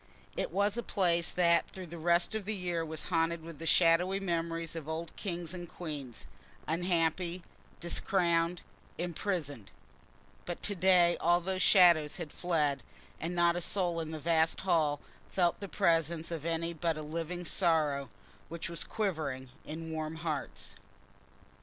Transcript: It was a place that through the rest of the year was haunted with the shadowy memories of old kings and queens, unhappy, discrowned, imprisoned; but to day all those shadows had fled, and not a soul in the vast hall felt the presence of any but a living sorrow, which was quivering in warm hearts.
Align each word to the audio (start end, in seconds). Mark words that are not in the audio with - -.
It 0.35 0.49
was 0.49 0.79
a 0.79 0.81
place 0.81 1.29
that 1.29 1.69
through 1.69 1.85
the 1.85 1.99
rest 1.99 2.33
of 2.33 2.45
the 2.45 2.55
year 2.55 2.83
was 2.83 3.03
haunted 3.09 3.43
with 3.43 3.59
the 3.59 3.67
shadowy 3.67 4.19
memories 4.19 4.75
of 4.75 4.89
old 4.89 5.15
kings 5.15 5.53
and 5.53 5.69
queens, 5.69 6.25
unhappy, 6.65 7.43
discrowned, 7.79 8.63
imprisoned; 8.97 9.71
but 10.45 10.63
to 10.63 10.73
day 10.73 11.17
all 11.19 11.39
those 11.39 11.61
shadows 11.61 12.17
had 12.17 12.31
fled, 12.33 12.81
and 13.19 13.35
not 13.35 13.55
a 13.55 13.61
soul 13.61 13.99
in 13.99 14.09
the 14.09 14.19
vast 14.19 14.61
hall 14.61 15.01
felt 15.29 15.59
the 15.59 15.69
presence 15.69 16.31
of 16.31 16.47
any 16.47 16.73
but 16.73 16.97
a 16.97 17.03
living 17.03 17.45
sorrow, 17.45 18.09
which 18.49 18.71
was 18.71 18.83
quivering 18.83 19.49
in 19.65 19.91
warm 19.91 20.15
hearts. 20.15 20.73